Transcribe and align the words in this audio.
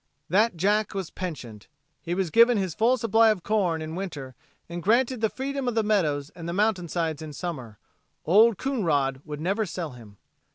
That 0.29 0.57
jack 0.57 0.95
was 0.95 1.11
pensioned. 1.11 1.67
He 2.01 2.15
was 2.15 2.31
given 2.31 2.57
his 2.57 2.73
full 2.73 2.97
supply 2.97 3.29
of 3.29 3.43
corn 3.43 3.83
in 3.83 3.93
winter 3.93 4.33
and 4.67 4.81
granted 4.81 5.21
the 5.21 5.29
freedom 5.29 5.67
of 5.67 5.75
the 5.75 5.83
meadows 5.83 6.31
and 6.31 6.49
the 6.49 6.53
mountainsides 6.53 7.21
in 7.21 7.33
summer. 7.33 7.77
Old 8.25 8.57
Coonrod 8.57 9.21
would 9.25 9.39
never 9.41 9.63
sell 9.63 9.91
him. 9.91 10.17